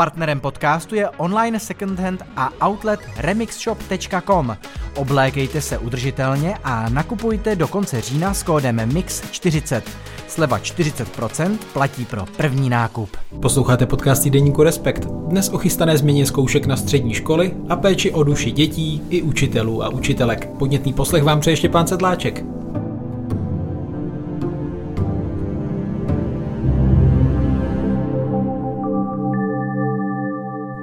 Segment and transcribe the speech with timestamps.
[0.00, 4.56] Partnerem podcastu je online secondhand a outlet remixshop.com.
[4.96, 9.82] Oblékejte se udržitelně a nakupujte do konce října s kódem MIX40.
[10.28, 13.16] Sleva 40% platí pro první nákup.
[13.42, 15.04] Posloucháte podcast Deníku Respekt.
[15.04, 19.84] Dnes o chystané změně zkoušek na střední školy a péči o duši dětí i učitelů
[19.84, 20.50] a učitelek.
[20.58, 22.59] Podnětný poslech vám přeje Štěpán Sedláček.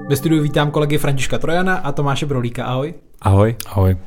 [0.09, 2.65] Ve studiu vítám kolegy Františka Trojana a Tomáše Brolíka.
[2.65, 2.93] Ahoj.
[3.21, 3.55] Ahoj.
[3.65, 3.97] Ahoj.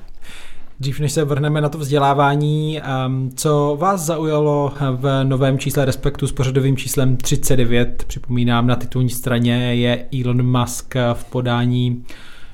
[0.81, 6.27] Dřív než se vrhneme na to vzdělávání, um, co vás zaujalo v novém čísle Respektu
[6.27, 12.05] s pořadovým číslem 39, připomínám, na titulní straně je Elon Musk v podání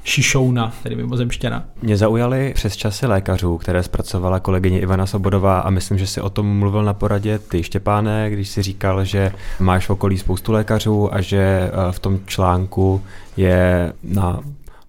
[0.07, 1.65] Šišouna, tedy mimozemštěna.
[1.83, 6.31] Mě zaujaly přes časy lékařů, které zpracovala kolegyně Ivana Sobodová a myslím, že si o
[6.31, 11.15] tom mluvil na poradě ty Štěpáne, když si říkal, že máš v okolí spoustu lékařů
[11.15, 13.03] a že eh, v tom článku
[13.37, 14.41] je na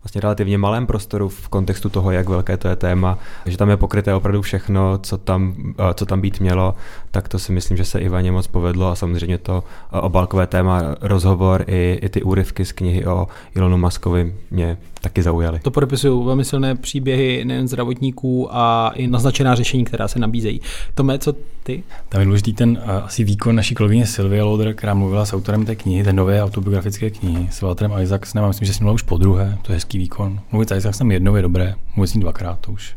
[0.07, 3.77] vlastně relativně malém prostoru v kontextu toho, jak velké to je téma, že tam je
[3.77, 6.75] pokryté opravdu všechno, co tam, eh, co tam být mělo,
[7.11, 10.81] tak to si myslím, že se Ivaně moc povedlo a samozřejmě to eh, obálkové téma,
[11.01, 15.59] rozhovor i, i ty úryvky z knihy o Ilonu Maskovi mě taky zaujaly.
[15.59, 20.61] To podepisují velmi silné příběhy nejen zdravotníků a i naznačená řešení, která se nabízejí.
[20.95, 21.83] Tome, co ty?
[22.09, 25.65] Tam je důležitý ten uh, asi výkon naší kolegyně Sylvie Loder, která mluvila s autorem
[25.65, 29.17] té knihy, té nové autobiografické knihy, s Walterem Isaacsem, myslím, že jsem mluvil už po
[29.17, 30.39] druhé, to je hezký výkon.
[30.51, 32.95] Mluvit s Isaacsem jednou je dobré, mluvit s ním dvakrát, to už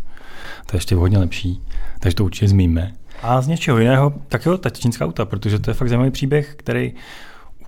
[0.66, 1.62] to je ještě hodně lepší,
[2.00, 2.92] takže to určitě zmíníme.
[3.22, 6.54] A z něčeho jiného, tak jo, ta čínská auta, protože to je fakt zajímavý příběh,
[6.56, 6.92] který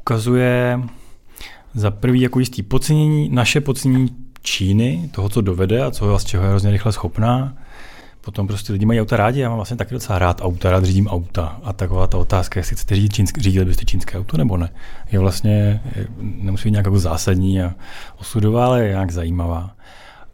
[0.00, 0.80] ukazuje
[1.75, 4.08] za prvý jako jistý podcenění, naše podcenění
[4.42, 7.55] Číny, toho, co dovede a co, z čeho je hrozně rychle schopná.
[8.25, 11.09] Potom prostě lidi mají auta rádi, já mám vlastně taky docela rád auta, rád řídím
[11.09, 11.61] auta.
[11.62, 14.69] A taková ta otázka, jestli chcete řídit čínské, řídili byste čínské auto nebo ne,
[15.12, 15.83] je vlastně,
[16.20, 17.75] nemusí být nějak jako zásadní a
[18.20, 19.70] osudová, ale je nějak zajímavá.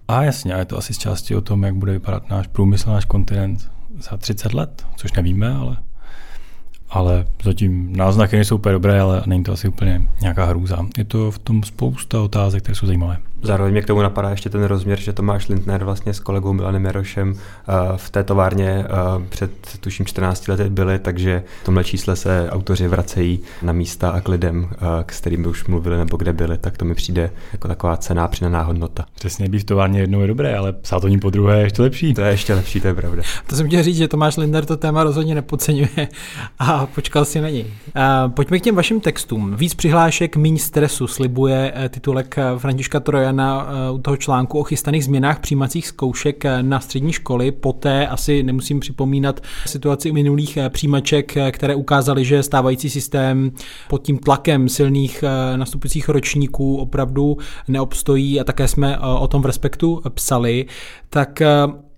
[0.08, 2.90] A jasně, a je to asi z části o tom, jak bude vypadat náš průmysl,
[2.90, 5.76] náš kontinent za 30 let, což nevíme, ale
[6.90, 10.86] ale zatím náznaky nejsou úplně dobré, ale není to asi úplně nějaká hrůza.
[10.98, 13.16] Je to v tom spousta otázek, které jsou zajímavé.
[13.42, 16.84] Zároveň mě k tomu napadá ještě ten rozměr, že Tomáš Lindner vlastně s kolegou Milanem
[16.84, 18.88] Jarošem eh, v té továrně eh,
[19.28, 19.50] před
[19.80, 24.28] tuším 14 lety byli, takže v tomhle čísle se autoři vracejí na místa a k
[24.28, 27.68] lidem, eh, k kterým by už mluvili nebo kde byli, tak to mi přijde jako
[27.68, 29.04] taková cená přidaná hodnota.
[29.14, 31.82] Přesně, být v továrně jednou je dobré, ale psát o ní po druhé je ještě
[31.82, 32.14] lepší.
[32.14, 33.22] To je ještě lepší, to je pravda.
[33.46, 36.08] To jsem chtěl říct, že Tomáš Lindner to téma rozhodně nepodceňuje
[36.58, 37.66] a počkal si na něj.
[38.28, 39.56] Pojďme k těm vašim textům.
[39.56, 45.88] Víc přihlášek, méně stresu, slibuje titulek Františka Trojana u toho článku o chystaných změnách přijímacích
[45.88, 47.52] zkoušek na střední školy.
[47.52, 53.52] Poté asi nemusím připomínat situaci minulých eh, přijímaček, eh, které ukázaly, že stávající systém
[53.88, 57.36] pod tím tlakem silných eh, nastupujících ročníků opravdu
[57.68, 60.66] neobstojí a také jsme o tom v Respektu psali.
[61.10, 61.42] Tak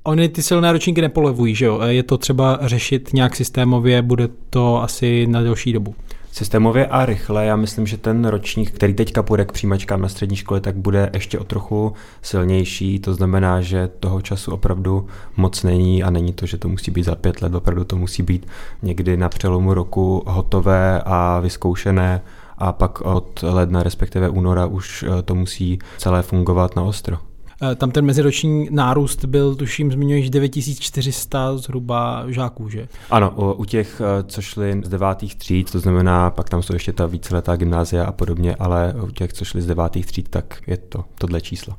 [0.03, 1.81] Oni ty silné ročníky nepolevují, že jo?
[1.87, 5.95] Je to třeba řešit nějak systémově, bude to asi na delší dobu
[6.33, 7.47] systémově a rychle.
[7.47, 11.11] Já myslím, že ten ročník, který teďka půjde k přijímačkám na střední školy, tak bude
[11.15, 11.93] ještě o trochu
[12.23, 12.99] silnější.
[12.99, 17.03] To znamená, že toho času opravdu moc není a není to, že to musí být
[17.03, 18.47] za pět let, opravdu to musí být
[18.83, 22.23] někdy na přelomu roku hotové a vyzkoušené
[22.59, 27.30] a pak od ledna, respektive února už eh, to musí celé fungovat na ostro.
[27.63, 32.89] Eh, tam ten meziroční nárůst byl, tuším, zmiňuješ 9400 zhruba žáků, že?
[33.11, 36.93] Ano, u těch, eh, co šli z devátých tříd, to znamená, pak tam jsou ještě
[36.93, 40.77] ta víceletá gymnázia a podobně, ale u těch, co šli z devátých tříd, tak je
[40.77, 41.75] to tohle číslo.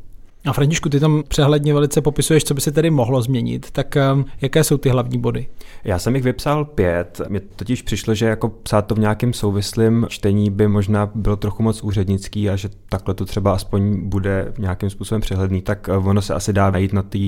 [0.46, 4.26] A Františku, ty tam přehledně velice popisuješ, co by se tedy mohlo změnit, tak um,
[4.42, 5.48] jaké jsou ty hlavní body?
[5.84, 7.22] Já jsem jich vypsal pět.
[7.30, 11.64] Mně totiž přišlo, že jako psát to v nějakém souvislém čtení by možná bylo trochu
[11.64, 16.22] moc úřednický a že takhle to třeba aspoň bude nějakým způsobem přehledný, tak uh, ono
[16.22, 17.20] se asi dá najít na té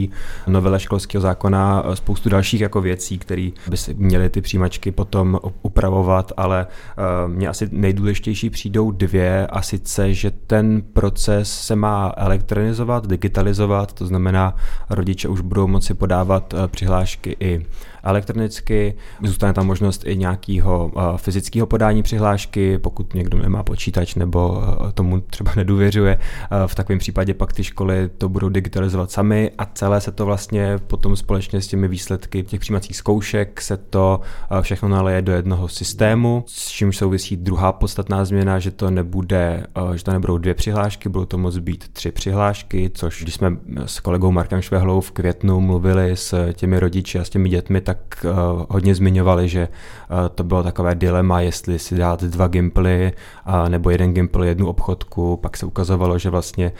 [0.47, 5.39] novele školského zákona uh, spoustu dalších jako věcí, které by si měly ty přijímačky potom
[5.61, 6.67] upravovat, ale
[7.27, 13.93] uh, mně asi nejdůležitější přijdou dvě a sice, že ten proces se má elektronizovat digitalizovat,
[13.93, 14.55] to znamená,
[14.89, 17.65] rodiče už budou moci podávat eh, přihlášky i
[18.03, 18.95] elektronicky.
[19.23, 24.91] Zůstane tam možnost i nějakého eh, fyzického podání přihlášky, pokud někdo nemá počítač nebo eh,
[24.91, 26.19] tomu třeba nedůvěřuje.
[26.65, 30.77] V takovém případě pak ty školy to budou digitalizovat sami a celé se to vlastně
[30.87, 34.21] potom společně s těmi výsledky těch přijímacích zkoušek se to
[34.61, 39.63] všechno naleje do jednoho systému, s čímž souvisí druhá podstatná změna, že to nebude,
[39.95, 43.99] že to nebudou dvě přihlášky, budou to moct být tři přihlášky, což když jsme s
[43.99, 48.25] kolegou Markem Švehlou v květnu mluvili s těmi rodiči a s těmi dětmi, tak tak
[48.69, 49.67] hodně zmiňovali, že
[50.35, 53.13] to bylo takové dilema, jestli si dát dva gimply
[53.67, 55.37] nebo jeden gimpl, jednu obchodku.
[55.37, 56.71] Pak se ukazovalo, že vlastně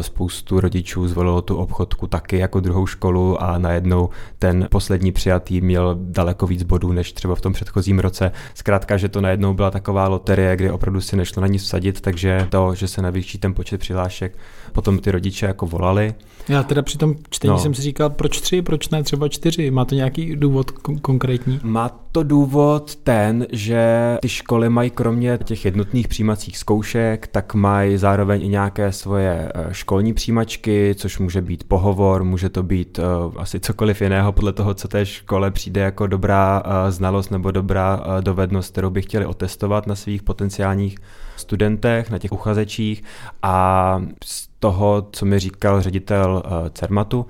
[0.00, 4.08] spoustu rodičů zvolilo tu obchodku taky jako druhou školu a najednou
[4.38, 8.32] ten poslední přijatý měl daleko víc bodů než třeba v tom předchozím roce.
[8.54, 12.46] Zkrátka, že to najednou byla taková loterie, kdy opravdu si nešlo na nic vsadit, takže
[12.50, 14.38] to, že se navýší ten počet přihlášek,
[14.74, 16.14] potom ty rodiče jako volali.
[16.48, 17.58] Já teda při tom čtení no.
[17.58, 19.70] jsem si říkal, proč tři, proč ne třeba čtyři?
[19.70, 21.60] Má to nějaký důvod kon- konkrétní?
[21.62, 27.96] Má to důvod ten, že ty školy mají kromě těch jednotných přijímacích zkoušek, tak mají
[27.96, 33.04] zároveň i nějaké svoje eh, školní přijímačky, což může být pohovor, může to být uh,
[33.36, 37.96] asi cokoliv jiného podle toho, co té škole přijde jako dobrá uh, znalost nebo dobrá
[37.96, 40.98] uh, dovednost, kterou by chtěli otestovat na svých potenciálních
[41.36, 43.04] studentech, na těch uchazečích
[43.42, 47.26] a z toho, co mi říkal ředitel uh, CERMATu,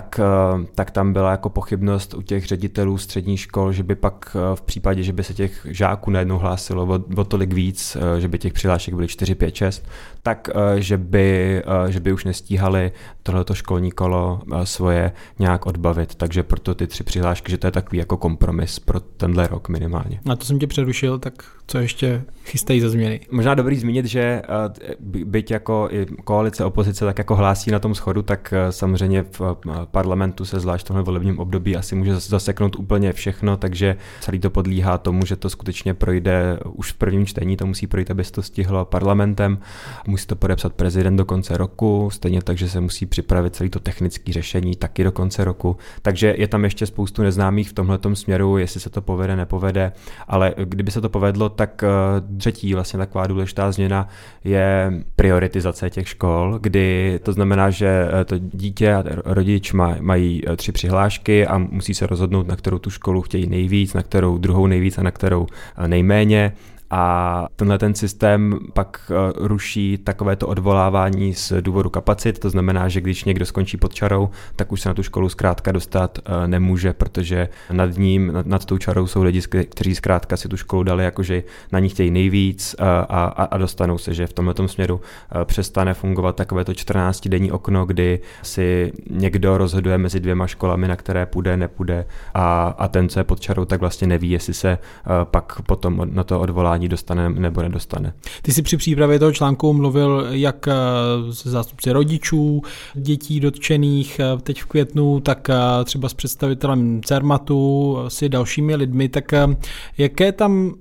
[0.00, 0.20] tak,
[0.54, 4.56] uh, tak tam byla jako pochybnost u těch ředitelů středních škol, že by pak uh,
[4.56, 8.28] v případě, že by se těch žáků najednou hlásilo o, o tolik víc, uh, že
[8.28, 9.88] by těch přihlášek byly 4, 5, 6,
[10.22, 16.14] tak že by, že by už nestíhali tohleto školní kolo svoje nějak odbavit.
[16.14, 20.20] Takže proto ty tři přihlášky, že to je takový jako kompromis pro tenhle rok minimálně.
[20.24, 21.34] Na to jsem tě přerušil, tak
[21.66, 23.20] co ještě chystají za změny?
[23.30, 24.42] Možná dobrý zmínit, že
[25.24, 29.56] byť jako i koalice opozice tak jako hlásí na tom schodu, tak samozřejmě v
[29.90, 34.50] parlamentu se zvlášť v tomhle volebním období asi může zaseknout úplně všechno, takže celý to
[34.50, 38.32] podlíhá tomu, že to skutečně projde už v prvním čtení, to musí projít, aby se
[38.32, 39.58] to stihlo parlamentem,
[40.06, 43.80] musí to podepsat prezident do konce roku, stejně tak, že se musí připravit celý to
[43.80, 48.58] technické řešení taky do konce roku, takže je tam ještě spoustu neznámých v tomhle směru,
[48.58, 49.92] jestli se to povede, nepovede,
[50.28, 51.88] ale kdyby se to povedlo, tak eh,
[52.36, 54.08] třetí vlastně taková důležitá změna
[54.44, 60.42] je prioritizace těch škol, kdy to znamená, že eh, to dítě a rodič má, mají
[60.46, 64.38] eh, tři přihlášky a musí se rozhodnout, na kterou tu školu chtějí nejvíc, na kterou
[64.38, 65.46] druhou nejvíc a na kterou
[65.86, 66.52] nejméně
[66.90, 73.00] a tenhle ten systém pak eh, ruší takovéto odvolávání z důvodu kapacit, to znamená, že
[73.00, 76.92] když někdo skončí pod čarou, tak už se na tu školu zkrátka dostat eh, nemůže,
[76.92, 81.04] protože nad ním, nad, nad tou čarou jsou lidi, kteří zkrátka si tu školu dali,
[81.04, 81.42] jakože
[81.72, 85.00] na ní chtějí nejvíc eh, a, a, a dostanou se, že v tomto směru
[85.44, 91.56] přestane fungovat takovéto 14-denní okno, kdy si někdo rozhoduje mezi dvěma školami, na které půjde,
[91.56, 94.78] nepůjde a, a ten, co je pod čarou, tak vlastně neví, jestli se
[95.24, 98.12] pak potom na to odvolá vzdělání dostane nebo nedostane.
[98.42, 100.68] Ty jsi při přípravě toho článku mluvil jak
[101.30, 102.62] s zástupci rodičů,
[102.94, 109.08] dětí dotčených eh, teď v květnu, tak eh, třeba s představitelem CERMATu, si dalšími lidmi,
[109.08, 109.46] tak eh,
[109.98, 110.74] jaké tam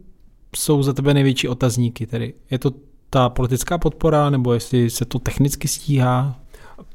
[0.55, 2.05] jsou za tebe největší otazníky?
[2.07, 2.71] Tedy je to
[3.09, 6.39] ta politická podpora, nebo jestli se to technicky stíhá?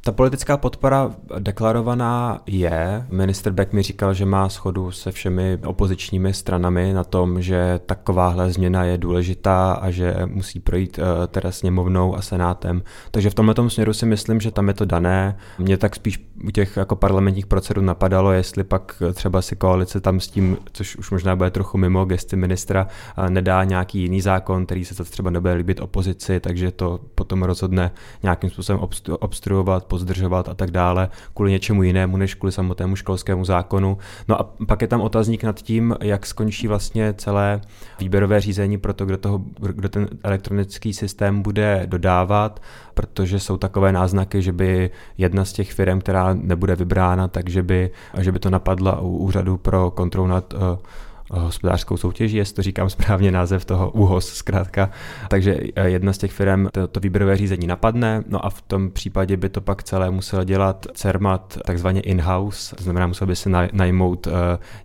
[0.02, 3.06] Ta politická podpora deklarovaná je.
[3.10, 8.52] Minister Beck mi říkal, že má schodu se všemi opozičními stranami na tom, že takováhle
[8.52, 12.82] změna je důležitá a že musí projít eh, teda sněmovnou a senátem.
[13.10, 15.36] Takže v tomhle směru si myslím, že tam je to dané.
[15.58, 20.20] Mě tak spíš u těch jako parlamentních procedur napadalo, jestli pak třeba si koalice tam
[20.20, 22.86] s tím, což už možná bude trochu mimo gesty ministra,
[23.28, 27.90] nedá nějaký jiný zákon, který se třeba nebude líbit opozici, takže to potom rozhodne
[28.22, 28.82] nějakým způsobem
[29.20, 33.98] obstruovat pozdržovat a tak dále, kvůli něčemu jinému než kvůli samotnému školskému zákonu.
[34.28, 37.60] No a pak je tam otazník nad tím, jak skončí vlastně celé
[37.98, 42.62] výběrové řízení pro to, kdo, toho, kdo ten elektronický systém bude dodávat,
[42.94, 47.90] protože jsou takové náznaky, že by jedna z těch firm, která nebude vybrána, takže by,
[48.18, 50.60] že by to napadla u úřadu pro kontrolu nad uh,
[51.30, 54.90] hospodářskou soutěží, jestli to říkám správně název toho úhos zkrátka.
[55.28, 58.90] Takže eh, jedna z těch firm to, to výběrové řízení napadne, no a v tom
[58.90, 63.50] případě by to pak celé musel dělat CERMAT takzvaně in-house, to znamená musel by se
[63.72, 64.32] najmout uh,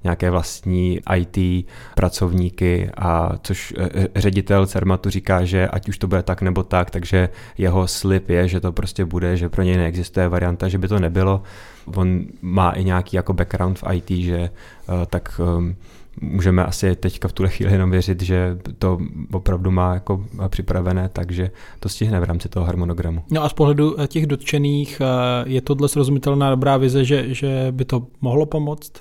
[0.04, 3.86] nějaké vlastní IT pracovníky, a což uh,
[4.16, 8.48] ředitel CERMATu říká, že ať už to bude tak nebo tak, takže jeho slib je,
[8.48, 11.44] že to prostě bude, že pro něj neexistuje varianta, že by to nebylo.
[11.96, 14.50] On má i nějaký jako background v IT, že
[15.10, 15.76] tak um,
[16.22, 18.98] můžeme asi teďka v tuhle chvíli jenom věřit, že to
[19.32, 23.24] opravdu má jako připravené, takže to stihne v rámci toho harmonogramu.
[23.32, 25.06] No a z pohledu eh, těch dotčených eh,
[25.50, 28.92] je tohle srozumitelná dobrá vize, že, že by to mohlo pomoct?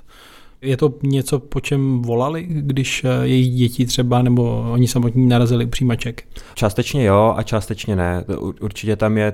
[0.61, 5.65] Je to něco, po čem volali, když eh, jejich děti třeba nebo oni samotní narazili
[5.65, 6.23] u přijímaček?
[6.53, 8.23] Částečně jo a částečně ne.
[8.61, 9.33] Určitě tam je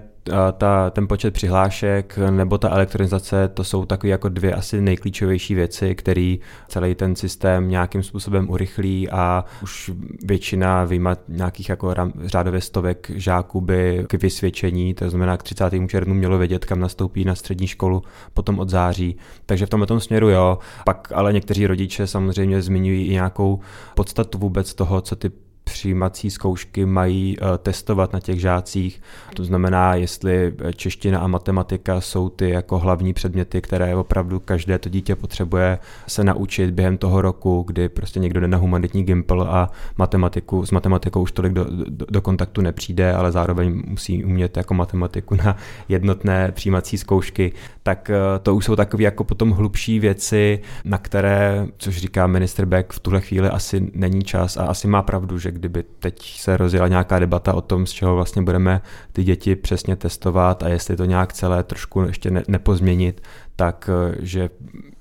[0.57, 5.95] ta, ten počet přihlášek nebo ta elektronizace, to jsou takové jako dvě asi nejklíčovější věci,
[5.95, 6.35] které
[6.67, 9.91] celý ten systém nějakým způsobem urychlí a už
[10.23, 11.93] většina výjima nějakých jako
[12.25, 15.73] řádově stovek žáků by k vysvědčení, to znamená k 30.
[15.87, 19.17] červnu mělo vědět, kam nastoupí na střední školu potom od září.
[19.45, 20.57] Takže v tomto směru jo.
[20.85, 23.59] Pak ale někteří rodiče samozřejmě zmiňují i nějakou
[23.95, 25.31] podstatu vůbec toho, co ty
[25.71, 29.01] přijímací zkoušky mají eh, testovat na těch žácích.
[29.35, 34.89] To znamená, jestli čeština a matematika jsou ty jako hlavní předměty, které opravdu každé to
[34.89, 39.69] dítě potřebuje se naučit během toho roku, kdy prostě někdo jde na humanitní gimpl a
[39.97, 44.73] matematiku, s matematikou už tolik do, do, do kontaktu nepřijde, ale zároveň musí umět jako
[44.73, 45.55] matematiku na
[45.89, 47.51] jednotné přijímací zkoušky,
[47.83, 52.65] tak eh, to už jsou takové jako potom hlubší věci, na které, což říká minister
[52.65, 56.57] Beck, v tuhle chvíli asi není čas a asi má pravdu, že kdyby teď se
[56.57, 58.81] rozjela nějaká debata o tom, z čeho vlastně budeme
[59.13, 63.21] ty děti přesně testovat a jestli to nějak celé trošku ještě ne, nepozměnit,
[63.55, 64.49] tak eh, že,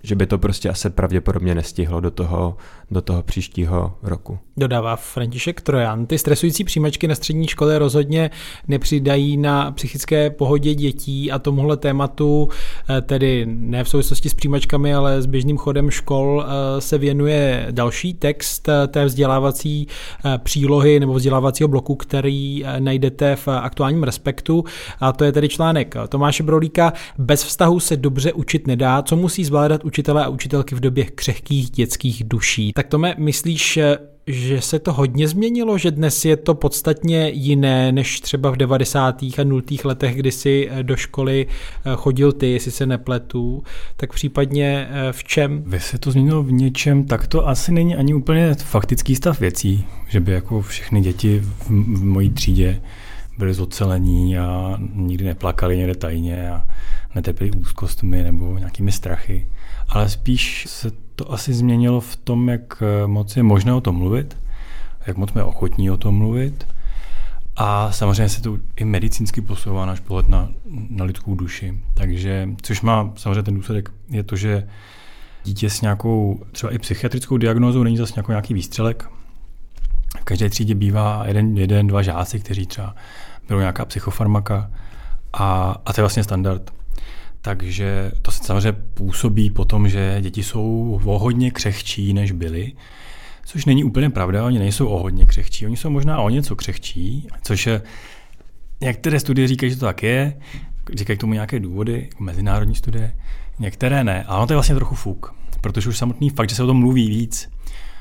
[0.03, 2.57] že by to prostě asi pravděpodobně nestihlo do toho,
[2.91, 4.39] do toho příštího roku.
[4.57, 6.07] Dodává František Trojan.
[6.07, 8.31] Ty stresující přijímačky na střední škole rozhodně
[8.69, 12.49] nepřidají na psychické pohodě dětí a tomuhle tématu,
[12.89, 17.67] eh, tedy ne v souvislosti s přijímačkami, ale s běžným chodem škol, eh, se věnuje
[17.71, 19.87] další text té vzdělávací
[20.39, 24.65] přílohy nebo vzdělávacího bloku, který najdete v aktuálním respektu.
[25.01, 26.93] A to je tedy článek Tomáše Brolíka.
[27.19, 31.71] Bez vztahu se dobře učit nedá, co musí zvládat učitelé a učitelky v době křehkých
[31.71, 32.73] dětských duší.
[32.73, 33.79] Tak Tome, myslíš,
[34.27, 39.23] že se to hodně změnilo, že dnes je to podstatně jiné než třeba v 90.
[39.23, 39.63] a 0.
[39.85, 43.63] letech, kdy si eh, do školy eh, chodil ty, jestli se nepletu,
[43.97, 45.63] tak případně eh, v čem?
[45.67, 49.85] Vy se to změnilo v něčem, tak to asi není ani úplně faktický stav věcí,
[50.09, 52.81] že by jako všechny děti v, v mojí třídě
[53.39, 56.67] byly zocelení a nikdy neplakali někde tajně a
[57.15, 59.49] netrpěli úzkostmi nebo nějakými strachy,
[59.89, 64.39] ale spíš se to asi změnilo v tom, jak moc je možné o tom mluvit,
[65.07, 66.67] jak moc jsme ochotní o tom mluvit
[67.57, 70.49] a samozřejmě se to i medicínsky posouvá náš pohled na,
[70.91, 71.81] na lidskou duši.
[71.95, 74.69] Takže, což má samozřejmě ten důsledek, je to, že
[75.45, 79.11] dítě s nějakou třeba i psychiatrickou diagnózou není zase nějaký výstřelek.
[80.21, 82.95] V každé třídě bývá jeden, jeden dva žáci, kteří třeba
[83.49, 84.71] berou nějaká psychofarmaka
[85.33, 86.73] a, a to je vlastně standard.
[87.43, 92.73] Takže to se samozřejmě působí po tom, že děti jsou o hodně křehčí, než byly,
[93.45, 97.29] což není úplně pravda, oni nejsou o hodně křehčí, oni jsou možná o něco křehčí,
[97.43, 97.83] což je,
[98.81, 100.41] některé studie říkají, že to tak je,
[100.95, 103.13] říkají k tomu nějaké důvody, jako mezinárodní studie,
[103.59, 106.63] některé ne, ale ono to je vlastně trochu fuk, protože už samotný fakt, že se
[106.63, 107.51] o tom mluví víc,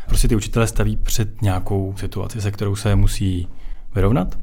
[0.07, 3.47] prostě ty učitelé staví před nějakou situaci, se kterou se musí
[3.95, 4.37] vyrovnat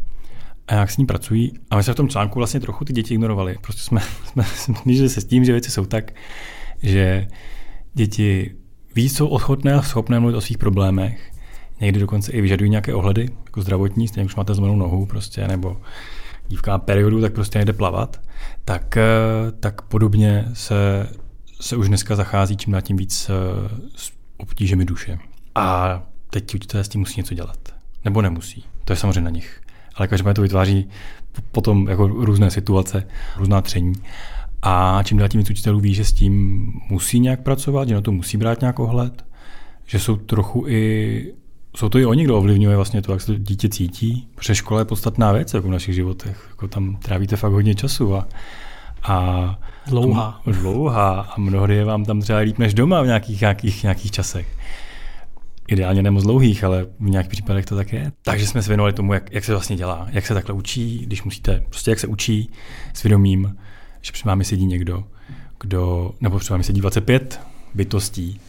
[0.68, 1.52] a jak s ní pracují.
[1.70, 3.56] A my jsme v tom článku vlastně trochu ty děti ignorovali.
[3.60, 6.12] Prostě jsme, jsme smířili se s tím, že věci jsou tak,
[6.82, 7.28] že
[7.94, 8.56] děti
[8.94, 11.32] víc jsou ochotné a schopné mluvit o svých problémech.
[11.80, 15.80] Někdy dokonce i vyžadují nějaké ohledy, jako zdravotní, stejně už máte zlomenou nohu prostě, nebo
[16.48, 18.20] dívka má periodu, tak prostě nejde plavat.
[18.64, 19.02] Tak, eh,
[19.60, 21.08] tak podobně se,
[21.60, 23.32] se už dneska zachází čím dál tím víc eh,
[23.96, 25.18] s obtížemi duše.
[25.54, 27.58] A teď učitelé s tím musí něco dělat.
[28.04, 28.64] Nebo nemusí.
[28.84, 29.60] To je samozřejmě na nich
[29.96, 30.88] ale každopádně to vytváří
[31.52, 33.92] potom jako různé situace, různá tření.
[34.62, 38.00] A čím dál tím víc učitelů ví, že s tím musí nějak pracovat, že na
[38.00, 39.24] to musí brát nějak ohled,
[39.86, 41.32] že jsou trochu i
[41.76, 44.80] jsou to i oni, kdo ovlivňuje vlastně to, jak se to dítě cítí, protože škola
[44.80, 46.46] je podstatná věc jako v našich životech.
[46.50, 48.28] Jako tam trávíte fakt hodně času a,
[49.02, 50.40] a dlouhá.
[50.46, 54.55] Dlouhá a mnohdy je vám tam třeba líp než doma v nějakých, nějakých, nějakých časech
[55.68, 58.12] ideálně nemoc dlouhých, ale v nějakých případech to tak je.
[58.22, 61.22] Takže jsme se věnovali tomu, jak, jak se vlastně dělá, jak se takhle učí, když
[61.22, 62.50] musíte, prostě jak se učí
[62.94, 63.56] s vědomím,
[64.02, 65.04] že před vámi sedí někdo,
[65.60, 67.40] kdo, nebo před vámi sedí 25
[67.74, 68.40] bytostí,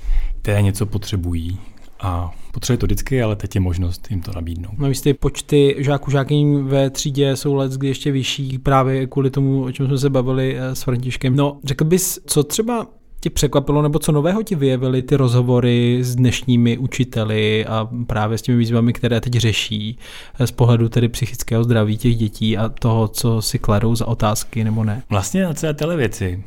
[0.42, 1.60] které něco potřebují
[2.00, 4.78] a potřebuje to vždycky, ale teď je možnost jim to nabídnout.
[4.78, 9.64] No ty počty žáků žákyň ve třídě jsou let kdy ještě vyšší právě kvůli tomu,
[9.64, 11.36] o čem jsme se bavili eh, s Františkem.
[11.36, 12.88] No, řekl bys, co třeba
[13.28, 18.42] ti překvapilo, nebo co nového ti vyjevily ty rozhovory s dnešními učiteli a právě s
[18.42, 19.98] těmi výzvami, které teď řeší
[20.46, 24.84] z pohledu tedy psychického zdraví těch dětí a toho, co si kladou za otázky nebo
[24.84, 25.04] ne?
[25.10, 26.44] Vlastně na celé tyhle věci,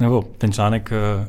[0.00, 1.28] nebo ten článek eh,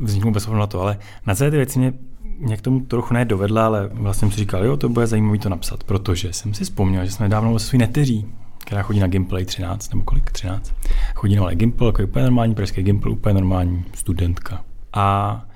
[0.00, 1.92] vzniknul bez na to, ale na celé ty věci mě,
[2.38, 5.48] mě k tomu trochu nedovedla, ale vlastně jsem si říkal, jo, to bude zajímavé to
[5.48, 8.26] napsat, protože jsem si vzpomněl, že jsme dávno se svý neteří
[8.62, 10.30] která chodí na Gameplay 13, nebo kolik?
[10.30, 10.74] 13.
[11.14, 14.64] Chodí na Gimple, jako je úplně normální pražský Gimple, úplně normální studentka.
[14.92, 15.46] A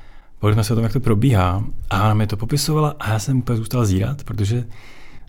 [0.42, 3.38] bavili jsme se o tom, jak to probíhá a mi to popisovala a já jsem
[3.38, 4.64] úplně zůstal zírat, protože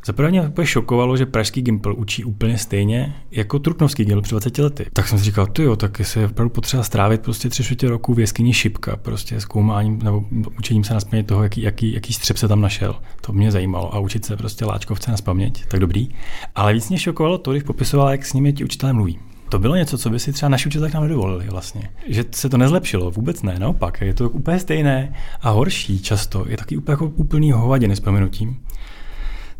[0.07, 4.57] Zaprvé mě úplně šokovalo, že pražský Gimpl učí úplně stejně jako trutnovský Gimpl před 20
[4.57, 4.85] lety.
[4.93, 8.13] Tak jsem si říkal, ty jo, tak se opravdu potřeba strávit prostě tři čtvrtě roku
[8.13, 10.25] v jeskyni Šipka, prostě zkoumáním nebo
[10.59, 12.95] učením se na toho, jaký, jaký, jaký střep se tam našel.
[13.21, 16.09] To mě zajímalo a učit se prostě láčkovce na spaměť, tak dobrý.
[16.55, 19.19] Ale víc mě šokovalo to, když popisoval, jak s nimi ti učitelé mluví.
[19.49, 21.89] To bylo něco, co by si třeba naši učitelé nám nedovolili vlastně.
[22.07, 24.01] Že se to nezlepšilo, vůbec ne, naopak.
[24.01, 26.45] Je to úplně stejné a horší často.
[26.49, 28.59] Je taky úplně jako úplný hovadiny s prominutím.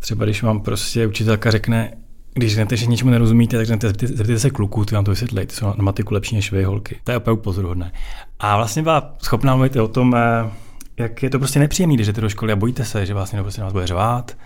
[0.08, 1.94] Třeba když vám prostě učitelka řekne,
[2.34, 5.56] když řeknete, že něčemu nerozumíte, tak řeknete, zeptejte se kluků, ty vám to vysvětlí, ty
[5.56, 7.00] jsou na matiku lepší než vy, holky.
[7.04, 7.92] To je opravdu pozoruhodné.
[8.40, 10.52] A vlastně byla schopná mluvit o tom, eh,
[10.98, 13.44] jak je to prostě nepříjemné, když jdete do školy a bojíte se, že vás někdo
[13.44, 14.38] prostě nás bude řvát,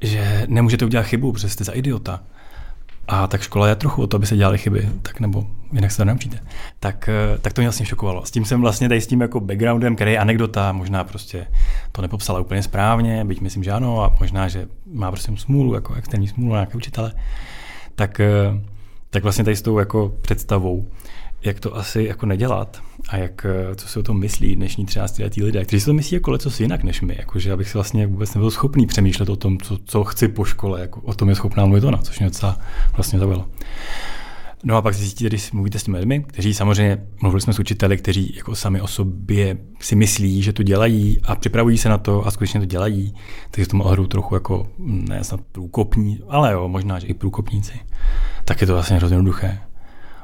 [0.00, 2.20] že nemůžete udělat chybu, protože jste za idiota.
[3.08, 5.96] A tak škola je trochu o to, aby se dělali chyby, tak nebo jinak se
[5.96, 6.38] to neučíte.
[6.80, 8.24] Tak, eh, tak to mě vlastně šokovalo.
[8.24, 11.46] S tím jsem vlastně tady s tím jako backgroundem, který je anekdota, možná prostě
[11.92, 15.94] to nepopsala úplně správně, byť myslím, že ano, a možná, že má prostě smůlu, jako
[15.94, 17.12] externí smůlu nějaké učitele,
[17.94, 18.60] tak, eh,
[19.10, 20.86] tak vlastně tady s tou jako představou
[21.42, 25.22] jak to asi jako nedělat a jak, eh, co si o tom myslí dnešní 13
[25.22, 28.06] letí lidé, kteří si to myslí jako leco jinak než my, jakože abych si vlastně
[28.06, 31.34] vůbec nebyl schopný přemýšlet o tom, co, co chci po škole, jako o tom je
[31.34, 32.58] schopná mluvit ona, což mě docela
[32.96, 33.46] vlastně zaujalo.
[34.64, 37.96] No a pak zjistíte, když mluvíte s těmi lidmi, kteří samozřejmě, mluvili jsme s učiteli,
[37.96, 42.26] kteří jako sami o sobě si myslí, že to dělají a připravují se na to
[42.26, 43.14] a skutečně to dělají,
[43.50, 47.80] takže tomu ohledu trochu jako, ne snad průkopní, ale jo, možná, že i průkopníci,
[48.44, 49.58] tak je to vlastně hrozně jednoduché.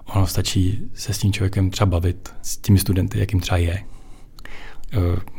[0.07, 3.75] Ono stačí se s tím člověkem třeba bavit, s těmi studenty, jakým třeba je.
[3.75, 3.85] E,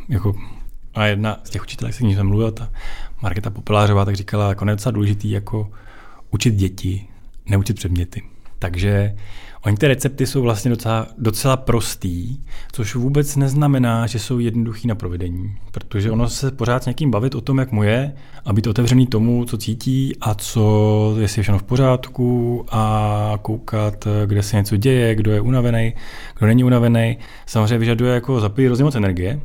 [0.09, 0.35] jako,
[0.93, 2.71] a jedna z těch učitelů, se jsem mluvil, ta
[3.21, 5.71] Markéta Popelářová, tak říkala, jako docela důležitý jako
[6.31, 7.07] učit děti,
[7.45, 8.23] neučit předměty.
[8.59, 9.15] Takže
[9.65, 12.37] oni ty recepty jsou vlastně docela, docela prostý,
[12.71, 17.35] což vůbec neznamená, že jsou jednoduchý na provedení, protože ono se pořád s někým bavit
[17.35, 18.13] o tom, jak mu je
[18.45, 24.07] a být otevřený tomu, co cítí a co, jestli je všechno v pořádku a koukat,
[24.25, 25.93] kde se něco děje, kdo je unavený,
[26.37, 27.17] kdo není unavený.
[27.45, 29.41] Samozřejmě vyžaduje jako zapít hrozně moc energie,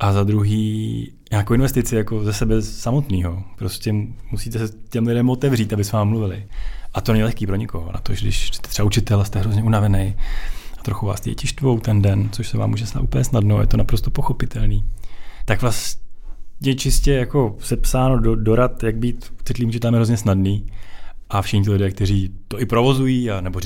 [0.00, 3.44] a za druhý nějakou investici jako ze sebe samotného.
[3.58, 3.94] Prostě
[4.30, 6.46] musíte se těm lidem otevřít, aby s vámi mluvili.
[6.94, 7.92] A to není lehký pro nikoho.
[7.92, 10.16] Na to, že když jste třeba učitel a jste hrozně unavený
[10.78, 13.66] a trochu vás děti štvou ten den, což se vám může stát úplně snadno, je
[13.66, 14.84] to naprosto pochopitelný.
[15.44, 20.66] Tak vlastně čistě jako sepsáno do, do rad, jak být citlivým učitelem je hrozně snadný.
[21.34, 23.60] A všichni lidé, kteří to i provozují, a nebo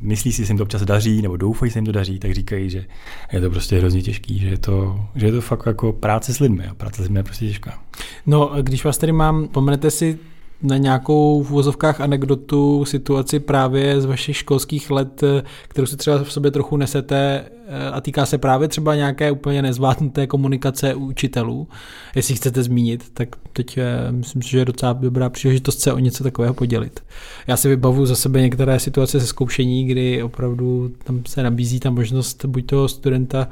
[0.00, 2.18] myslí si, že se jim to občas daří, nebo doufají, že se jim to daří,
[2.18, 2.84] tak říkají, že
[3.32, 6.38] je to prostě hrozně těžký, že je to, že je to fakt jako práce s
[6.38, 7.78] lidmi a práce s lidmi je prostě těžká.
[8.26, 10.18] No, když vás tady mám, pomenete si
[10.62, 16.24] na nějakou v úvozovkách anekdotu, situaci právě z vašich školských let, eh, kterou si třeba
[16.24, 17.44] v sobě trochu nesete
[17.92, 21.68] a týká se právě třeba nějaké úplně nezvládnuté komunikace u učitelů.
[22.14, 26.24] Jestli chcete zmínit, tak teď eh, myslím, že je docela dobrá příležitost se o něco
[26.24, 27.04] takového podělit.
[27.46, 31.90] Já si vybavu za sebe některé situace ze zkoušení, kdy opravdu tam se nabízí ta
[31.90, 33.48] možnost buď toho studenta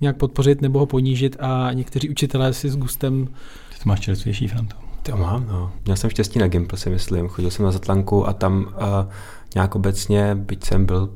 [0.00, 4.48] nějak podpořit nebo ho ponížit a někteří učitelé si s gustem Ty to máš čerstvější,
[4.48, 4.76] Franto.
[5.02, 5.72] To mám, no.
[5.84, 7.28] Měl jsem štěstí na Gimpl, si myslím.
[7.28, 9.12] Chodil jsem na Zatlanku a tam uh,
[9.54, 11.08] nějak obecně, byť jsem byl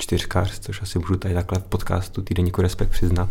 [0.00, 3.28] čtyřkář, což asi můžu tady takhle v podcastu Týdeníku Respekt přiznat,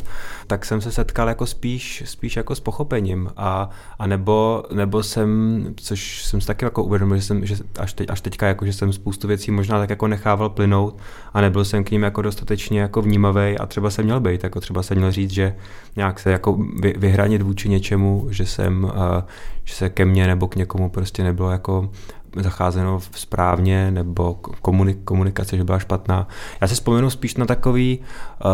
[0.47, 5.29] tak jsem se setkal jako spíš, spíš jako s pochopením a, a nebo, nebo jsem,
[5.75, 8.73] což jsem si taky jako uvědomil, že jsem že až, teď, až teďka jako, že
[8.73, 10.97] jsem spoustu věcí možná tak jako nechával plynout
[11.33, 14.59] a nebyl jsem k ním jako dostatečně jako vnímavý a třeba jsem měl být, jako
[14.59, 15.55] třeba jsem měl říct, že
[15.95, 18.91] nějak se jako vy, vyhranit vůči něčemu, že jsem, uh,
[19.63, 21.89] že se ke mně nebo k někomu prostě nebylo jako
[22.35, 24.39] zacházeno správně nebo
[25.03, 26.27] komunikace, že byla špatná.
[26.61, 27.99] Já si vzpomenu spíš na takový
[28.45, 28.51] uh,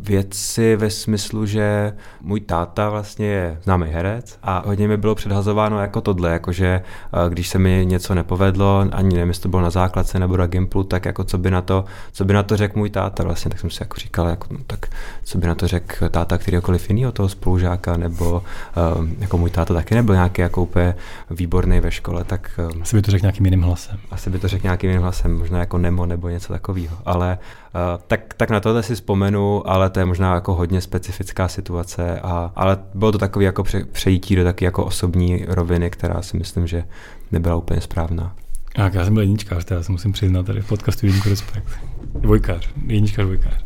[0.00, 5.80] věci ve smyslu, že můj táta vlastně je známý herec a hodně mi bylo předhazováno
[5.80, 9.70] jako tohle, jakože uh, když se mi něco nepovedlo, ani nevím, jestli to bylo na
[9.70, 12.78] základce nebo na Gimplu, tak jako co by na to, co by na to řekl
[12.78, 14.86] můj táta vlastně, tak jsem si jako říkal, jako, no, tak
[15.24, 19.74] co by na to řekl táta kterýkoliv jiného toho spolužáka, nebo uh, jako můj táta
[19.74, 20.94] taky nebyl nějaký jako úplně
[21.30, 23.98] výborný ve škole, tak uh, asi by to řekl nějakým jiným hlasem.
[24.10, 26.98] Asi by to řekl nějakým jiným hlasem, možná jako Nemo nebo něco takového.
[27.04, 27.38] Ale
[27.74, 32.20] uh, tak, tak na tohle si vzpomenu, ale to je možná jako hodně specifická situace.
[32.20, 36.36] A, ale bylo to takový jako pře, přejítí do taky jako osobní roviny, která si
[36.36, 36.84] myslím, že
[37.32, 38.34] nebyla úplně správná.
[38.74, 41.78] Tak já jsem byl jedničkář, teda se musím přiznat tady v podcastu Jedničku Respekt.
[42.14, 43.64] Dvojkář, jedničkář, dvojkář.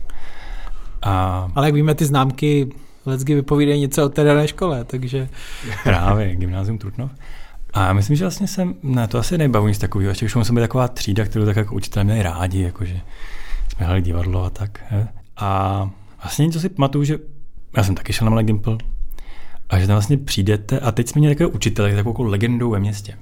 [1.02, 1.48] A...
[1.54, 2.68] Ale jak víme, ty známky
[3.06, 5.28] lecky vypovídají něco o té dané škole, takže...
[5.84, 7.10] Právě, gymnázium Trutnov.
[7.72, 10.54] A já myslím, že vlastně jsem, ne, to asi nebavu nic takového, ještě už jsem
[10.54, 13.00] být taková třída, kterou tak jako učitelé měli rádi, jakože
[13.68, 14.84] jsme hráli divadlo a tak.
[14.90, 15.08] Je.
[15.36, 15.90] A
[16.22, 17.18] vlastně něco si pamatuju, že
[17.76, 18.78] já jsem taky šel na Malé Gimple
[19.68, 23.18] A že tam vlastně přijdete a teď jsme měli takového učitele, takovou legendou ve městě.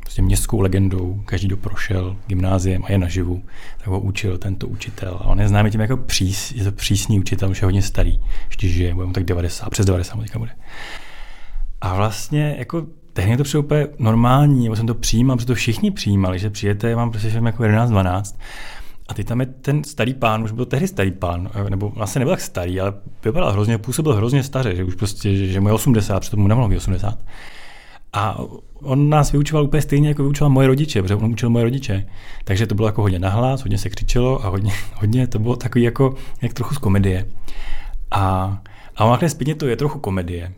[0.00, 3.42] Prostě městskou legendou, každý, kdo prošel gymnáziem a je naživu,
[3.78, 5.18] tak ho učil tento učitel.
[5.20, 8.20] A on je známý tím jako přís, je to přísný učitel, už je hodně starý,
[8.46, 10.50] ještě žije, bude mu tak 90, přes 90 teďka bude.
[11.80, 15.90] A vlastně jako tehdy to přijde úplně normální, nebo jsem to přijímal, protože to všichni
[15.90, 18.38] přijímali, že přijete, mám prostě jako 11, 12
[19.08, 22.32] a teď tam je ten starý pán, už byl tehdy starý pán, nebo vlastně nebyl
[22.32, 22.94] tak starý, ale
[23.24, 26.48] vypadal hrozně, působil hrozně staře, že už prostě, že, že mu je 80, přitom mu
[26.48, 27.18] nemohlo být 80.
[28.12, 28.38] A
[28.82, 32.06] on nás vyučoval úplně stejně, jako vyučoval moje rodiče, protože on učil moje rodiče.
[32.44, 35.84] Takže to bylo jako hodně nahlas, hodně se křičelo a hodně, hodně to bylo takový
[35.84, 37.28] jako jak trochu z komedie.
[38.10, 38.58] A,
[38.96, 40.52] a on zpětně to je trochu komedie.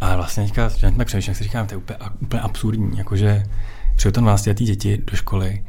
[0.00, 3.42] A vlastně teďka, že tak přemýšlím, jak si říkám, to je úplně, úplně absurdní, jakože
[3.96, 5.64] přijel tam 12 děti do školy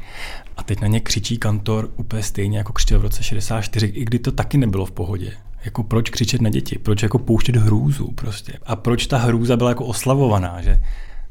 [0.56, 4.18] a teď na ně křičí kantor úplně stejně, jako křičel v roce 64, i kdy
[4.18, 5.32] to taky nebylo v pohodě.
[5.64, 6.78] Jako proč křičet na děti?
[6.78, 8.52] Proč jako pouštět hrůzu prostě?
[8.66, 10.82] A proč ta hrůza byla jako oslavovaná, že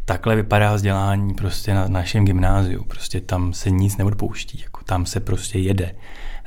[0.05, 2.83] takhle vypadá vzdělání prostě na našem gymnáziu.
[2.83, 5.95] Prostě tam se nic neodpouští, jako tam se prostě jede.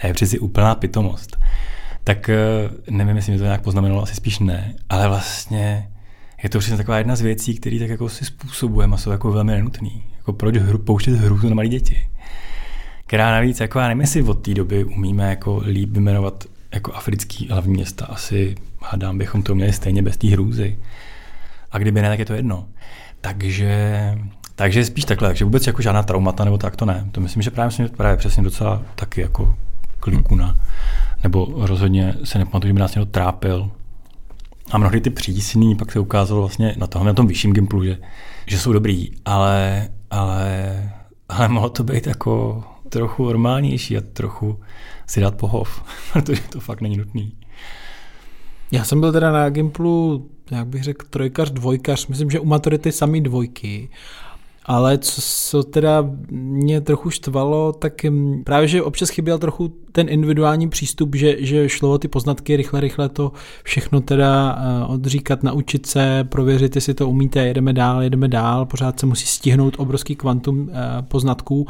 [0.01, 1.37] To je přeci úplná pitomost.
[2.05, 2.37] Tak eh,
[2.91, 5.91] nevím, jestli mi to nějak poznamenalo, asi spíš ne, ale vlastně
[6.43, 9.33] je to přesně taková jedna z věcí, které tak jako si způsobujeme a jsou jako
[9.33, 10.03] velmi nenutný.
[10.17, 12.09] Jako proč hru, pouštět hrůzu na malé děti?
[13.07, 17.49] Která navíc, jako já nevím, jestli od té doby umíme jako líp vymenovat jako africký
[17.49, 18.07] hlavní města.
[18.07, 20.79] Asi hádám, bychom to měli stejně bez té hrůzy.
[21.73, 22.67] A kdyby ne, tak je to jedno.
[23.21, 24.19] Takže,
[24.55, 27.09] takže spíš takhle, takže vůbec jako žádná traumata nebo tak to ne.
[27.13, 29.57] To myslím, že právě, právě přesně docela taky jako
[30.01, 30.57] klikuna.
[31.23, 33.71] Nebo rozhodně se nepamatuju, že by nás někdo trápil.
[34.71, 37.99] A mnohdy ty přísný pak se ukázalo vlastně na tom, na tom vyšším gimplu, že,
[38.47, 40.93] že jsou dobrý, ale, ale,
[41.29, 44.61] ale mohlo to být jako trochu normálnější a trochu
[45.07, 47.33] si dát pohov, protože to fakt není nutný.
[48.73, 52.93] Já jsem byl teda na Gimplu, jak bych řekl, trojkař, dvojkař, myslím, že u maturity
[52.93, 53.89] samý dvojky.
[54.65, 57.93] Ale co, co teda mě trochu štvalo, tak
[58.45, 62.81] právě, že občas chyběl trochu ten individuální přístup, že, že šlo o ty poznatky rychle,
[62.81, 63.33] rychle to
[63.65, 69.01] všechno teda eh, odříkat, naučit se, prověřit, jestli to umíte, jedeme dál, jedeme dál, pořád
[69.01, 71.67] se musí stihnout obrovský kvantum eh, poznatků,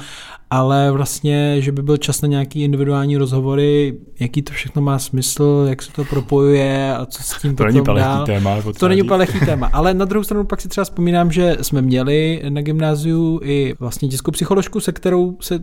[0.51, 5.67] ale vlastně, že by byl čas na nějaký individuální rozhovory, jaký to všechno má smysl,
[5.69, 8.27] jak se to propojuje a co s tím to není dál.
[8.27, 8.57] téma.
[8.79, 11.83] To není úplně lehký téma, ale na druhou stranu pak si třeba vzpomínám, že jsme
[11.83, 15.61] měli na gymnáziu i vlastně dětskou psycholožku, se kterou se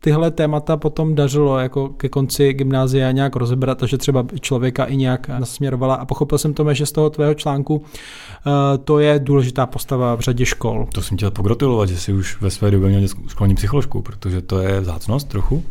[0.00, 5.28] tyhle témata potom dařilo jako ke konci gymnázia nějak rozebrat, že třeba člověka i nějak
[5.28, 10.14] nasměrovala a pochopil jsem to, že z toho tvého článku eh, to je důležitá postava
[10.14, 10.88] v řadě škol.
[10.94, 14.58] To jsem chtěl pogratulovat, že jsi už ve své době měl školní psycholožku, protože to
[14.58, 15.64] je vzácnost trochu.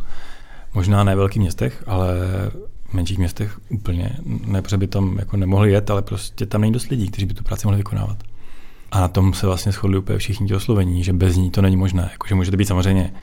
[0.74, 2.08] Možná ne v velkých městech, ale
[2.90, 4.18] v menších městech úplně.
[4.46, 7.34] Ne, protože by tam jako nemohli jet, ale prostě tam není dost lidí, kteří by
[7.34, 8.18] tu práci mohli vykonávat.
[8.92, 11.78] A na tom se vlastně shodli úplně všichni ti oslovení, že bez ní to není
[11.78, 12.10] možné.
[12.12, 13.14] Jakože můžete být samozřejmě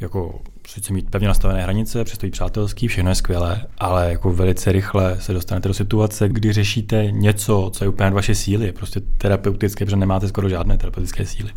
[0.00, 4.72] jako sice mít pevně nastavené hranice, přesto i přátelský, všechno je skvělé, ale jako velice
[4.72, 9.84] rychle se dostanete do situace, kdy řešíte něco, co je úplně vaše síly, prostě terapeutické,
[9.84, 11.50] protože nemáte skoro žádné terapeutické síly.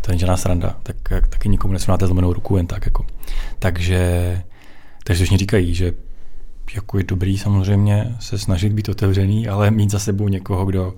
[0.00, 0.96] To není žádná sranda, tak
[1.28, 2.86] taky nikomu nesrovnáte zlomenou ruku jen tak.
[2.86, 3.06] Jako.
[3.58, 4.42] Takže,
[5.04, 5.92] takže všichni říkají, že
[6.74, 10.94] jako je dobrý samozřejmě se snažit být otevřený, ale mít za sebou někoho, kdo,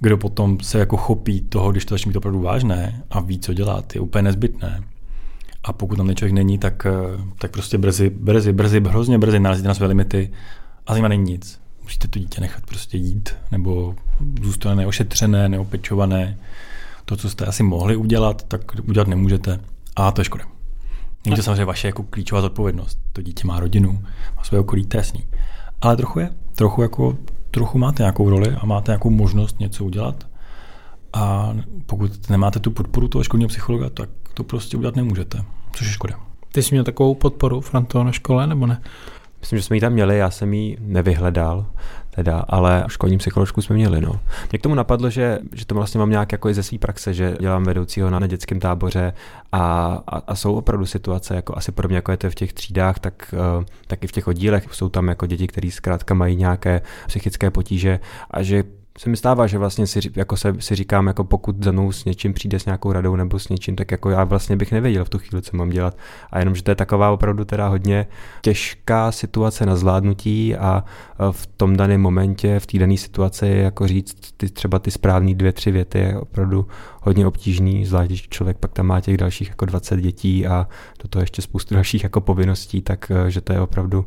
[0.00, 3.54] kdo potom se jako chopí toho, když to začne být opravdu vážné a ví, co
[3.54, 4.80] dělat, je úplně nezbytné.
[5.64, 6.90] A pokud tam člověk není, tak, eh,
[7.38, 10.32] tak prostě brzy, brzy, brzy, hrozně brzy narazíte na své limity
[10.86, 11.60] a zima není nic.
[11.82, 13.94] Musíte to dítě nechat prostě jít, nebo
[14.42, 16.38] zůstane neošetřené, neopečované.
[17.04, 19.60] To, co jste asi mohli udělat, tak udělat nemůžete.
[19.96, 20.44] A to je škoda.
[21.24, 22.98] Není to samozřejmě vaše jako klíčová zodpovědnost.
[23.12, 24.02] To dítě má rodinu,
[24.36, 25.24] má své okolí, trestní.
[25.80, 26.30] Ale trochu je.
[26.54, 27.16] Trochu, jako,
[27.50, 30.26] trochu máte nějakou roli a máte nějakou možnost něco udělat.
[31.12, 31.54] A
[31.86, 36.14] pokud nemáte tu podporu toho školního psychologa, tak to prostě udělat nemůžete, což je škoda.
[36.52, 38.82] Ty jsi měl takovou podporu, Franto, na škole, nebo ne?
[39.40, 41.66] Myslím, že jsme ji tam měli, já jsem ji nevyhledal,
[42.10, 44.00] teda, ale školní psycholožku jsme měli.
[44.00, 44.20] No.
[44.50, 47.14] Mě k tomu napadlo, že, že to vlastně mám nějak jako i ze své praxe,
[47.14, 49.12] že dělám vedoucího na, na dětském táboře
[49.52, 49.60] a,
[50.06, 53.34] a, a, jsou opravdu situace, jako asi podobně jako je to v těch třídách, tak,
[53.58, 57.50] uh, tak i v těch oddílech jsou tam jako děti, které zkrátka mají nějaké psychické
[57.50, 58.64] potíže a že
[59.00, 62.04] se mi stává, že vlastně si, jako se, si říkám, jako pokud za mnou s
[62.04, 65.08] něčím přijde s nějakou radou nebo s něčím, tak jako já vlastně bych nevěděl v
[65.08, 65.96] tu chvíli, co mám dělat.
[66.30, 68.06] A jenom, že to je taková opravdu teda hodně
[68.42, 70.84] těžká situace na zvládnutí a
[71.30, 75.52] v tom daném momentě, v té dané situaci, jako říct ty, třeba ty správné dvě,
[75.52, 76.66] tři věty je opravdu
[77.02, 80.68] hodně obtížný, zvlášť když člověk pak tam má těch dalších jako 20 dětí a
[81.02, 84.04] do toho ještě spoustu dalších jako povinností, tak že to je opravdu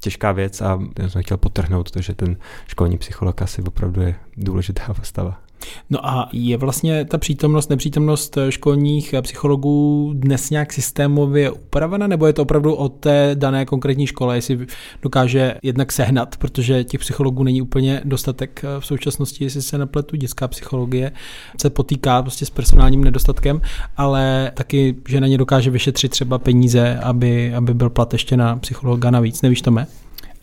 [0.00, 4.14] těžká věc a já jsem chtěl potrhnout to, že ten školní psycholog asi opravdu je
[4.36, 5.45] důležitá postava.
[5.90, 12.32] No a je vlastně ta přítomnost, nepřítomnost školních psychologů dnes nějak systémově upravena, nebo je
[12.32, 14.66] to opravdu o té dané konkrétní škole, jestli
[15.02, 20.48] dokáže jednak sehnat, protože těch psychologů není úplně dostatek v současnosti, jestli se nepletu, dětská
[20.48, 21.12] psychologie
[21.60, 23.60] se potýká prostě s personálním nedostatkem,
[23.96, 28.56] ale taky, že na ně dokáže vyšetřit třeba peníze, aby, aby byl plat ještě na
[28.56, 29.42] psychologa navíc.
[29.42, 29.86] Nevíš to mé?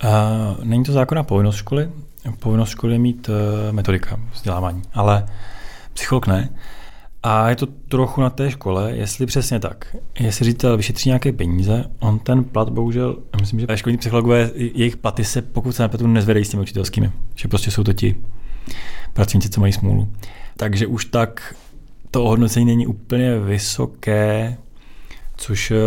[0.03, 1.89] Uh, není to zákonná povinnost školy,
[2.39, 3.35] povinnost školy mít uh,
[3.71, 5.25] metodika vzdělávání, ale
[5.93, 6.49] psycholog ne.
[7.23, 9.95] A je to trochu na té škole, jestli přesně tak.
[10.19, 15.23] Jestli ředitel vyšetří nějaké peníze, on ten plat bohužel, myslím, že školní psychologové, jejich platy
[15.23, 17.11] se, pokud se nepletu, nezvedají s těmi učitelskými.
[17.35, 18.15] Že prostě jsou to ti
[19.13, 20.07] pracovníci, co mají smůlu.
[20.57, 21.55] Takže už tak
[22.11, 24.57] to ohodnocení není úplně vysoké,
[25.37, 25.77] což eh,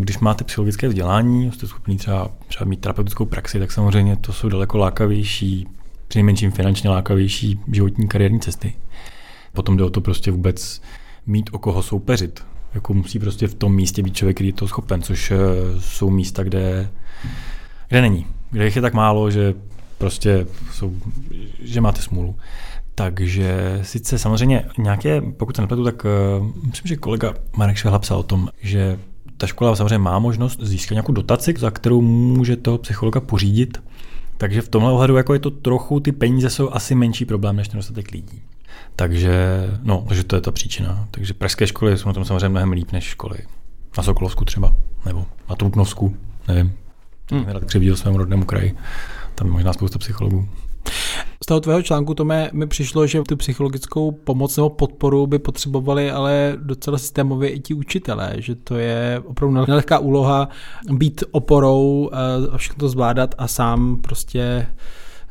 [0.00, 4.48] když máte psychologické vzdělání, jste schopni třeba, třeba mít terapeutickou praxi, tak samozřejmě to jsou
[4.48, 5.68] daleko lákavější,
[6.08, 8.74] přinejmenším finančně lákavější životní kariérní cesty.
[9.52, 10.82] Potom jde o to prostě vůbec
[11.26, 12.44] mít o koho soupeřit.
[12.74, 15.36] Jako musí prostě v tom místě být člověk, který je to schopen, což eh,
[15.78, 16.90] jsou místa, kde,
[17.88, 18.26] kde není.
[18.50, 19.54] Kde jich je tak málo, že
[19.98, 20.96] prostě jsou,
[21.62, 22.36] že máte smůlu.
[22.98, 28.18] Takže sice samozřejmě nějaké, pokud se nepletu, tak uh, myslím, že kolega Marek Švehla psal
[28.18, 28.98] o tom, že
[29.36, 33.78] ta škola samozřejmě má možnost získat nějakou dotaci, za kterou může toho psychologa pořídit.
[34.38, 37.68] Takže v tomhle ohledu jako je to trochu, ty peníze jsou asi menší problém než
[37.68, 38.42] ten dostatek lidí.
[38.96, 41.08] Takže, no, takže to je ta příčina.
[41.10, 43.38] Takže pražské školy jsou na tom samozřejmě mnohem líp než školy.
[43.96, 44.74] Na Sokolovsku třeba,
[45.06, 46.16] nebo na Trutnovsku,
[46.48, 46.72] nevím.
[47.30, 47.44] Hmm.
[47.46, 48.76] Rád křivdil svému rodnému kraji.
[49.34, 50.48] Tam je možná spousta psychologů.
[51.42, 55.38] Z toho tvého článku to mi, mi přišlo, že tu psychologickou pomoc nebo podporu by
[55.38, 60.48] potřebovali ale docela systémově i ti učitelé, že to je opravdu nelehká úloha
[60.90, 62.10] být oporou
[62.52, 64.66] a všechno to zvládat a sám prostě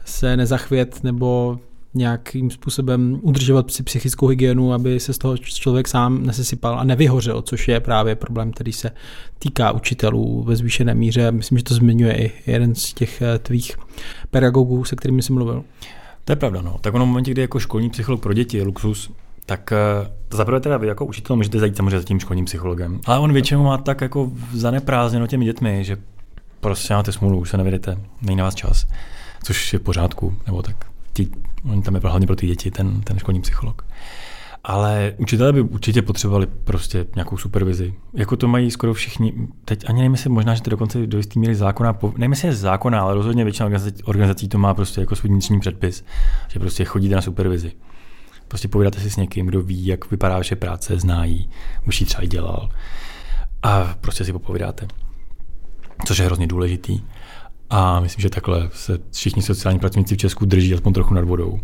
[0.06, 1.60] se nezachvět nebo
[1.96, 7.42] nějakým způsobem udržovat si psychickou hygienu, aby se z toho člověk sám nesesypal a nevyhořel,
[7.42, 8.92] což je právě problém, který se
[9.40, 11.32] týká učitelů ve zvýšené míře.
[11.32, 13.78] Myslím, že to zmiňuje i jeden z těch eh, tvých
[14.32, 15.64] pedagogů, se kterými jsi mluvil.
[16.26, 16.78] To je pravda, no.
[16.82, 19.12] Tak ono v momentě, kdy jako školní psycholog pro děti je luxus,
[19.46, 23.00] tak uh, zaprvé teda vy jako učitel můžete zajít samozřejmě za tím školním psychologem.
[23.06, 25.98] Ale on většinou má tak jako zaneprázdněno těmi dětmi, že
[26.60, 28.88] prostě máte smůlu, už se nevědete, není na vás čas.
[29.44, 30.76] Což je v pořádku, nebo tak
[31.16, 31.30] ti,
[31.72, 33.86] oni tam je hlavně pro ty děti, ten, ten školní psycholog.
[34.64, 37.94] Ale učitelé by určitě potřebovali prostě nějakou supervizi.
[38.14, 39.34] Jako to mají skoro všichni.
[39.66, 42.56] Teď ani nevím, jestli možná, že to dokonce do jistý míry zákona, nevím, jestli je
[42.56, 43.70] zákona, ale rozhodně většina
[44.04, 46.06] organizací, to má prostě jako svůj vnitřní předpis,
[46.48, 47.72] že prostě chodíte na supervizi.
[48.48, 51.24] Prostě povídáte si s někým, kdo ví, jak vypadá vaše práce, zná
[51.88, 52.70] už ji třeba i dělal.
[53.64, 54.88] A prostě si popovídáte.
[56.06, 57.02] Což je hrozně důležitý.
[57.70, 61.60] A myslím, že takhle se všichni sociální pracovníci v Česku drží aspoň trochu nad vodou.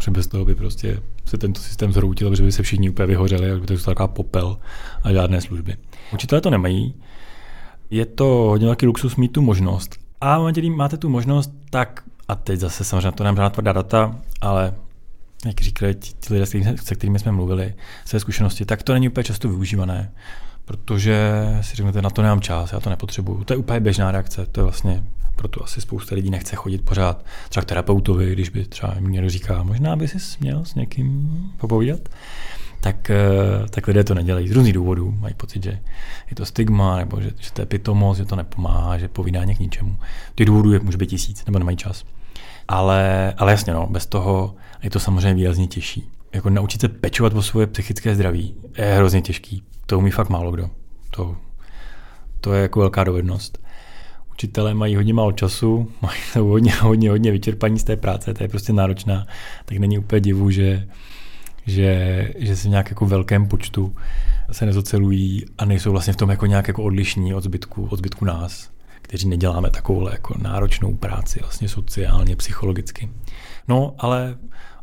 [0.00, 3.50] Že bez toho by prostě se tento systém zhroutil, protože by se všichni úplně vyhořeli,
[3.50, 4.58] a by to taková popel
[5.02, 5.76] a žádné služby.
[6.12, 6.94] Učitelé to nemají.
[7.90, 9.96] Je to hodně velký luxus mít tu možnost.
[10.20, 14.20] A v máte tu možnost, tak a teď zase samozřejmě to nám žádná tvrdá data,
[14.40, 14.74] ale
[15.46, 19.24] jak říkali ti, ti lidé, se kterými jsme mluvili, své zkušenosti, tak to není úplně
[19.24, 20.12] často využívané,
[20.64, 23.44] protože si řeknete, na to nemám čas, já to nepotřebuju.
[23.44, 25.04] To je úplně běžná reakce, to je vlastně
[25.36, 29.30] proto asi spousta lidí nechce chodit pořád třeba k terapeutovi, když by třeba jim někdo
[29.30, 32.00] říká, možná by si směl s někým popovídat,
[32.80, 33.16] tak, eh,
[33.70, 35.14] tak lidé to nedělají z různých důvodů.
[35.20, 35.70] Mají pocit, že
[36.30, 39.58] je to stigma, nebo že, že to je pitomost, že to nepomáhá, že povídání k
[39.58, 39.96] ničemu.
[40.34, 42.04] Těch důvodů je, může být tisíc, nebo nemají čas.
[42.68, 46.08] Ale, ale jasně, no, bez toho je to samozřejmě výrazně těžší.
[46.32, 49.62] Jako naučit se pečovat o svoje psychické zdraví je hrozně těžký.
[49.86, 50.70] To umí fakt málo kdo.
[51.10, 51.36] To,
[52.40, 53.63] to je jako velká dovednost
[54.34, 58.48] učitelé mají hodně málo času, mají hodně, hodně, hodně vyčerpaní z té práce, to je
[58.48, 59.26] prostě náročná,
[59.64, 60.88] tak není úplně divu, že,
[61.66, 63.96] že, že se v nějak jako velkém počtu
[64.52, 68.24] se nezocelují a nejsou vlastně v tom jako nějak jako odlišní od zbytku, od zbytku
[68.24, 68.70] nás,
[69.02, 73.10] kteří neděláme takovou jako náročnou práci vlastně sociálně, psychologicky.
[73.68, 74.36] No, ale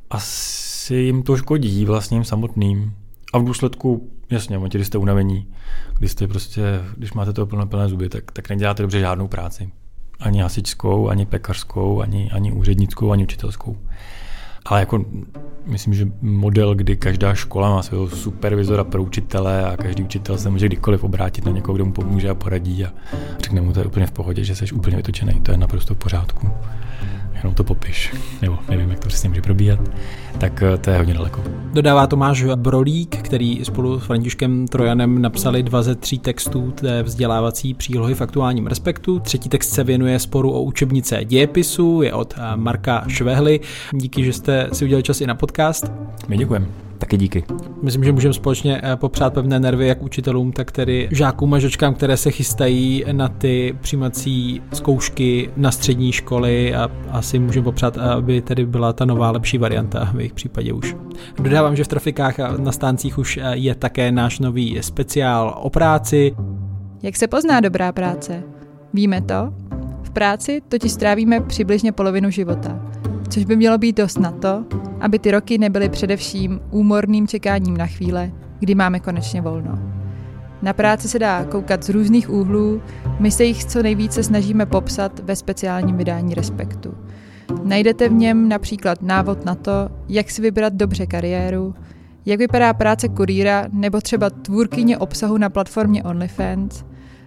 [0.09, 2.93] asi jim to škodí vlastním samotným.
[3.33, 5.47] A v důsledku, jasně, v když jste unavení,
[5.97, 6.61] když jste prostě,
[6.97, 9.69] když máte toho plné, plné zuby, tak, tak neděláte dobře žádnou práci.
[10.19, 13.77] Ani hasičskou, ani pekařskou, ani, ani úřednickou, ani učitelskou.
[14.65, 15.05] Ale jako
[15.65, 20.49] myslím, že model, kdy každá škola má svého supervizora pro učitele a každý učitel se
[20.49, 22.93] může kdykoliv obrátit na někoho, kdo mu pomůže a poradí a
[23.41, 25.97] řekne mu, to je úplně v pohodě, že jsi úplně vytočený, to je naprosto v
[25.97, 26.49] pořádku.
[27.43, 29.79] Jenom to popiš, nebo nevím, jak to přesně může probíhat,
[30.37, 31.43] tak eh, to je hodně daleko.
[31.73, 37.73] Dodává Tomáš Brolík, který spolu s Františkem Trojanem napsali dva ze tří textů té vzdělávací
[37.73, 39.19] přílohy v aktuálním respektu.
[39.19, 43.59] Třetí text se věnuje sporu o učebnice dějepisu, je od eh, Marka Švehly.
[43.91, 45.91] Díky, že jste si udělali čas i na podcast.
[46.27, 46.90] My děkujeme.
[47.01, 47.43] Taky díky.
[47.81, 51.93] Myslím, že můžeme společně eh, popřát pevné nervy jak učitelům, tak tedy žákům a žočkám,
[51.93, 58.41] které se chystají na ty přijímací zkoušky na střední školy a asi můžeme popřát, aby
[58.41, 60.95] tedy byla ta nová lepší varianta v jejich případě už.
[61.39, 65.69] Dodávám, že v trafikách a na stáncích už eh, je také náš nový speciál o
[65.69, 66.35] práci.
[67.03, 68.43] Jak se pozná dobrá práce?
[68.93, 69.53] Víme to?
[70.03, 72.91] V práci totiž strávíme přibližně polovinu života
[73.31, 74.65] což by mělo být dost na to,
[74.99, 79.79] aby ty roky nebyly především úmorným čekáním na chvíle, kdy máme konečně volno.
[80.61, 82.81] Na práci se dá koukat z různých úhlů,
[83.19, 86.93] my se jich co nejvíce snažíme popsat ve speciálním vydání Respektu.
[87.63, 91.75] Najdete v něm například návod na to, jak si vybrat dobře kariéru,
[92.25, 96.83] jak vypadá práce kurýra nebo třeba tvůrkyně obsahu na platformě OnlyFans,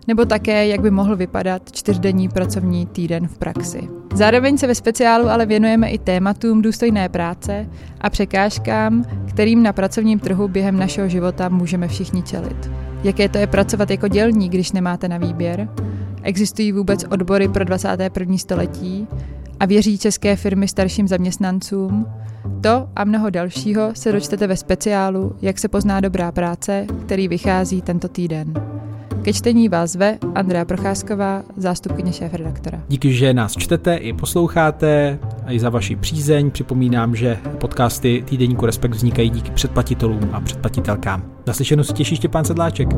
[0.07, 3.89] nebo také, jak by mohl vypadat čtyřdenní pracovní týden v praxi.
[4.15, 7.67] Zároveň se ve speciálu ale věnujeme i tématům důstojné práce
[8.01, 12.71] a překážkám, kterým na pracovním trhu během našeho života můžeme všichni čelit.
[13.05, 15.69] Jaké to je pracovat jako dělník, když nemáte na výběr?
[16.23, 18.39] Existují vůbec odbory pro 21.
[18.39, 19.09] století?
[19.61, 22.07] A věří české firmy starším zaměstnancům?
[22.61, 27.83] To a mnoho dalšího se dočtete ve speciálu Jak se pozná dobrá práce, který vychází
[27.83, 28.55] tento týden.
[29.25, 32.83] Ke čtení vás zve Andrea Procházková, zástupkyně šéf-redaktora.
[32.89, 36.51] Díky, že nás čtete i posloucháte a i za vaši přízeň.
[36.51, 41.23] Připomínám, že podcasty Týdeníku Respekt vznikají díky předplatitelům a předplatitelkám.
[41.47, 42.89] Naslyšenou se těší Štěpán Sedláček.